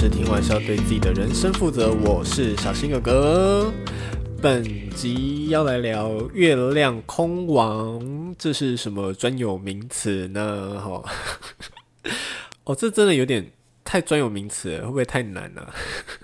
[0.00, 1.92] 是，听完是要对自己的人生负责。
[1.92, 3.70] 我是小新哥哥，
[4.40, 10.80] 本集要来聊月亮空王，这是什么专有名词呢？
[10.80, 11.04] 哈，
[12.64, 13.52] 哦，这真的有点
[13.84, 15.68] 太专有名词，会不会太难呢？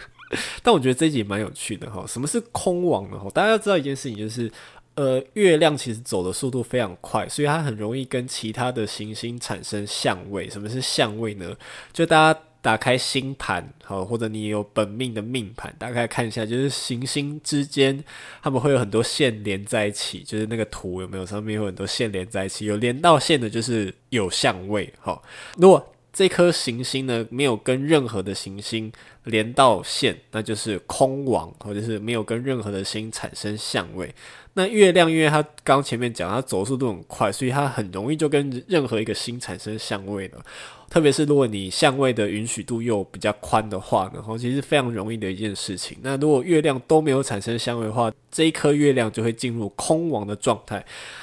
[0.65, 2.03] 但我觉得这一集蛮有趣的哈。
[2.09, 3.19] 什么是空王呢？
[3.19, 4.51] 哈大家要知道一件事情，就是。
[4.97, 10.49] 呃，月亮其实走的速度非常快，所以它很容易跟其他的行星产生相位。
[10.49, 11.55] 什么是相位呢？
[11.93, 18.03] 就大家打开星盘，好，或者你有本命的命盘，大概看一下，就是行星之间，
[18.43, 21.25] 他们会有很多线连在一起，就是那个图有没有？
[21.25, 24.93] 上面有很多线连在一起，有连到线的，就是有相位。
[24.99, 25.23] 好，
[25.57, 28.91] 如果这颗行星呢，没有跟任何的行星
[29.25, 34.15] 连到线，那就是空亡，或者是没有跟任何的星产生相位。
[34.55, 40.43] 那月亮，因为它刚前面讲，它走速度很快，所以它很容易就跟任何一个星产生相位了。
[40.89, 45.99] 特别是如果你相位的允许度又比较宽的话，然后其实非常容易的一件事情。
[46.01, 50.83] 那如果月亮都没有产生相位的话，这一颗月亮就会进入空亡的状态。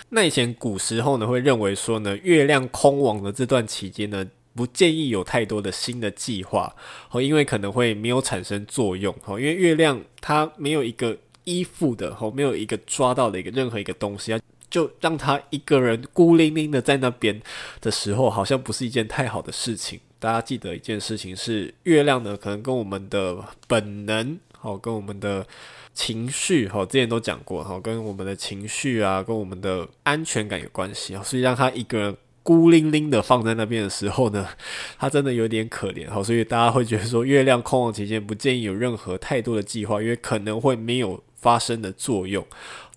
[0.09, 4.23] 那以前古时候呢，会认为说呢，月亮空亡的这段期间呢，
[4.56, 6.76] 不建议有太多的新的计划，
[7.12, 11.18] 哦，因为可能会没有产生作用，哦，因为月亮它没有一个。
[11.46, 17.42] 依附的吼，没有一个抓到的一个任何一个东西啊，就让他一个人孤零零的在那边
[17.81, 20.00] 的时候，好像不是一件太好的事情。
[20.20, 25.46] 大家记得一件事情是，月亮呢，可能跟我们的本能，好，跟我们的
[25.94, 32.18] 情绪，好，之前都讲过，好，跟我们的情绪啊，跟我们的安全感有关系，所以让他一个人。
[32.44, 34.48] 孤零零的放在那边的时候呢，
[35.00, 42.46] 他真的有点可怜，哈，所以大家会觉得说，月亮空亡期间不建议有任何太多的计划，因为可能会没有发生的作用。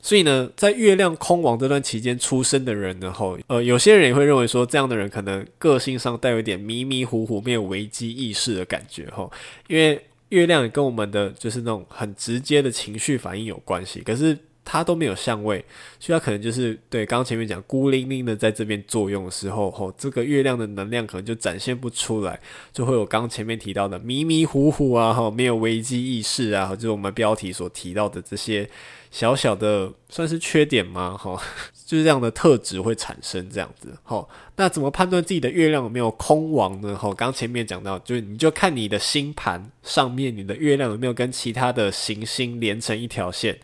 [0.03, 9.33] 所以呢，在月亮空亡这段期间出生的人呢，吼，呃，有些人也会认为说，这样的人可能个性上带有一点迷迷糊糊、没有危机意识的感觉，吼，
[9.69, 14.37] 因为月亮也跟我们的就是那种很直接的情绪反应有关系，可是。
[14.69, 15.65] 它都没有相位，
[16.01, 22.39] 所以它可能就是对刚前面讲孤零零的在这边作用的时候，吼，这个月亮的能量可能就展现不出来，
[22.73, 28.69] 就会有刚前面提到的迷迷糊糊啊，哦，没有危机意识啊，就是我们标题所提到的这些
[29.17, 31.17] 小小的算是缺点吗？
[31.19, 31.41] 哈，
[31.87, 36.95] 就是这样的特质会产生这样子，好，那怎么判断自己的月亮有没有空亡呢？
[36.95, 43.59] 哈，刚前面讲到，就是你就看你的星盘上面你的月亮有没有跟其他的行星连成一条线。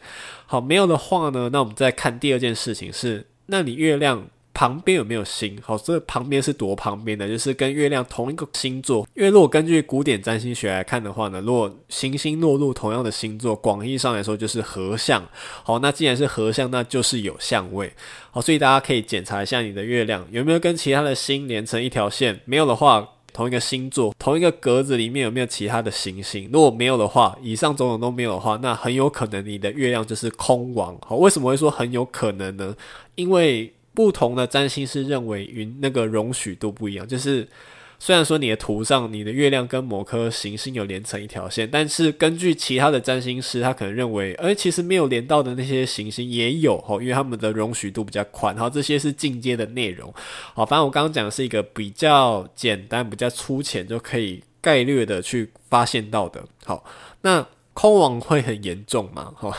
[0.46, 5.58] 好，没有的话呢，那我们再看第二件事情是，那你月亮旁边有没有星？
[5.62, 9.06] 好，这旁边是多旁边的，就是跟月亮同一个星座。
[9.14, 15.22] 因为如果根据古典占星学来看的话呢，如果行星落入同样的星座，广义上来说就是合相。
[15.62, 17.92] 好，那既然是合相，那就是有相位。
[18.30, 22.40] 好，所以大家可以检查一下你的月亮有没有跟其他的星连成一条线。
[22.44, 26.50] 没有的话，同一个星座，同一个格子里面有没有其他的行星？
[26.52, 30.96] 如果没有的话，以上种种都没有的话，那很有可能你的月亮就是空亡。
[31.06, 32.76] 好，为什么会说很有可能呢？
[33.14, 37.48] 因为不同的占星师认为云那个容许度不一样，就是。
[38.04, 48.56] 虽然说你的图上你的月亮跟某颗行星有连成一条线，但是根据其他的占星师，他可能认为，诶，其实没有连到的那些行星也有哦，因为他们的容许度比较宽。
[48.56, 50.12] 好，这些是进阶的内容。
[50.52, 56.44] 好，反正我刚刚讲的是一个比较简单、比较粗浅就可以概略的去发现到的。
[56.64, 56.84] 好，
[57.20, 59.32] 那空网会很严重吗？
[59.40, 59.54] 齁，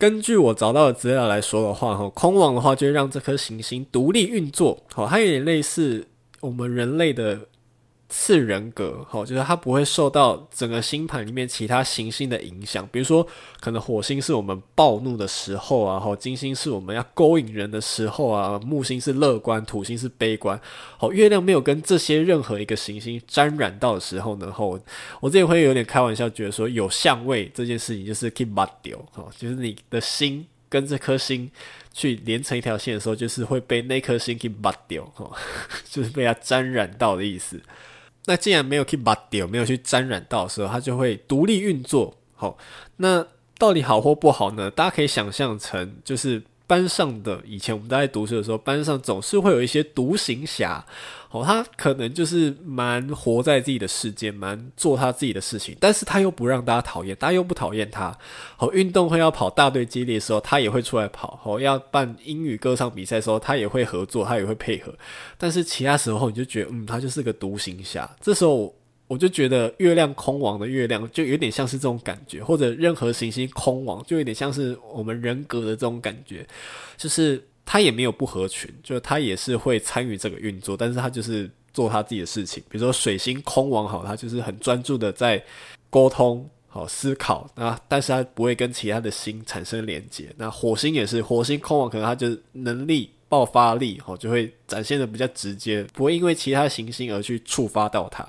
[0.00, 4.82] 根据我找到的资料来说的话，哈，空网的话就会让这颗行星独立运作。
[4.94, 6.06] 好，它有点类似。
[6.40, 7.38] 我们人类的
[8.10, 12.86] 次人格，好，就是它不会受到整个星盘里面其他行星的影响。
[12.92, 13.26] 比如说，
[13.60, 20.60] 可能火星是我们暴怒的时候啊，好，金星是我们要勾引人的时候啊，木星是乐观，土星是悲观。
[20.98, 24.78] 好，月亮没有跟这些任何一个行星沾染到的时候呢，后
[25.20, 31.50] 我这里会有点开玩笑，觉得说有相位这件事情就是 keep bad 掉，好，就是你的心跟这颗星。
[31.92, 35.28] 去连成一条线的时候，就是会被那颗星给拔掉，哈，
[35.90, 37.60] 就是被它沾染到的意思。
[38.26, 42.16] 那既然没有去把掉，没有去沾染到的时候，它就会独立运作。
[42.34, 42.56] 好，
[42.96, 43.26] 那
[43.58, 44.70] 到底好或不好呢？
[44.70, 46.42] 大家可以想象成就是。
[46.70, 50.86] 班上的以前我们在读书的时候，班上总是会有一些独行侠，
[51.32, 58.16] 哦，他可能就是蛮活在自己的世界，蛮做他自己的事情，但是他又不让大家讨厌，大家又不讨厌他。
[58.58, 61.40] 哦，运动会要跑大队接力的时候，他也会出来跑。
[61.44, 64.94] 哦，要办英语歌唱比赛的时候，他也会合作，他也会配合。
[65.36, 68.08] 但是其他时候，你就觉得，嗯，他就是个独行侠。
[68.20, 68.72] 这时候。
[69.10, 76.46] 我就觉得月亮空亡的月亮就有点像是这种感觉，或者任何行星空亡就有点像是我们人格的这种感觉，
[76.96, 82.62] 就是他也没有不合群，就是他也是会参与这个运作，但是他就是做他自己的事情。
[82.70, 85.42] 比如说水星空王好，他就是很专注的在
[85.90, 86.48] 沟通。
[86.72, 90.32] 好思考，那但是它不会跟其他的星产生连接。
[90.36, 98.28] 那火星也是，火星空王可能它就是能力爆发力，好就会展现的比较直接，不会因为其他行星而去触发到它。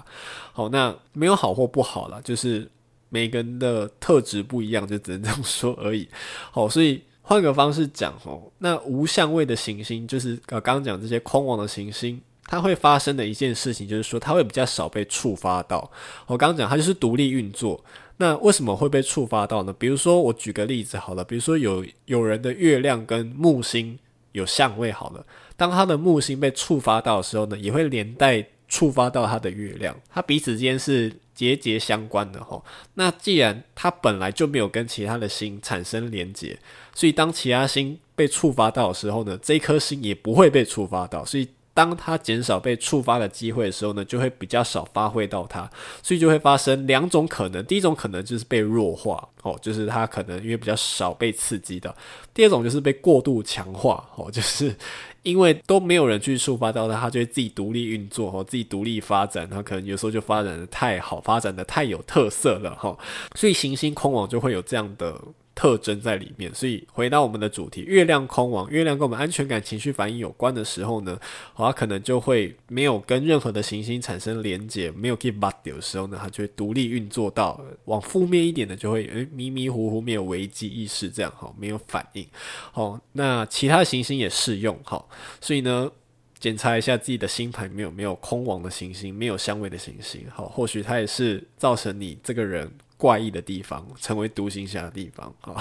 [0.53, 2.69] 好，那没有好或不好啦，就是
[3.09, 6.07] 每个人的特质不一样，就只能这样说而已。
[6.51, 12.21] 好，所以换个方式讲，哦，那无相位的行星，就是呃刚刚讲这些空王的行星。
[12.43, 15.89] 它会发生的一件事情，就是说它会比较少被触发到。
[16.27, 17.81] 我刚刚讲它就是独立运作。
[18.17, 19.71] 那为什么会被触发到呢？
[19.71, 23.97] 比如说我举个例子好了，比如说有有人的月亮跟木星
[24.31, 25.25] 有相位好了，
[25.55, 32.63] 当他的木星被触发到的时候呢，也会连带触发到他的月亮，他彼此之间是节节相关的吼。
[32.93, 36.57] 那既然他本来就没有跟其他的星产生连接，
[36.93, 41.47] 所以当其他星被触发到的时候呢，这颗星也不会被触发到，所以。
[41.81, 45.67] 当它减少被触发的机会的时候呢，就会比较少发挥到它，
[46.03, 47.65] 所以就会发生两种可能。
[47.65, 51.89] 第一种可能就是被弱化，哦，就是它可能因为比较少被刺激到；
[52.35, 54.75] 第二种就是被过度强化，哦，就是
[55.23, 62.95] 因为都没有人去触发到它，它就会自己独立运作，哦，自己独立发展，它可能有时候就发展的太好，发展的太有特色了，哈，
[63.33, 65.19] 所以行星空网就会有这样的。
[65.53, 71.19] 特征在里面，所以回到我们的主题，月亮空王，月亮跟我们安全感、情绪反应有关的时候呢，
[71.55, 82.25] 它可能就会没有跟任何的行星产生连接，没有 give back 的时候呢，它就会独立运作到往负面一点的，就会诶迷迷糊糊，没有危机意识，这样哈，没有反应。
[82.71, 85.09] 好，那其他行星也适用，好，
[85.41, 85.91] 所以呢，
[86.39, 92.71] 检查一下自己的星盘没有没有空王的行星，没有相位的行星，好，或许它也是造成你这个人。
[93.01, 95.57] 怪异的地方，成为独行侠的地方，啊。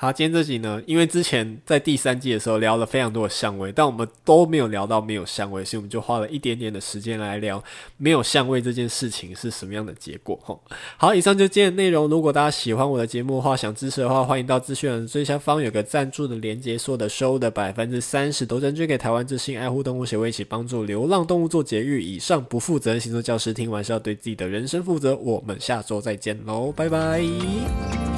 [0.00, 7.62] 好，今天这集呢，因为之前在第三季的时候聊了非常多的相位，但我们都没有聊到没有相位，所以我们就花了一点点的时间来聊
[7.98, 10.40] 没有相位这件事情是什么样的结果。
[10.42, 10.58] 吼，
[10.96, 12.08] 好，以上就是今天的内容。
[12.08, 22.00] 如果大家喜欢我的节目的话，想支持的话，欢迎到资讯栏最下方有个赞助的连接，所有的收的百分之三十都捐捐给台湾之星爱护动物协会，一起帮助流浪动物做节育。
[22.02, 25.14] 以上不负责任星座教师听完是要对自己的人生负责。
[25.16, 28.09] 我们下周再见喽，拜拜。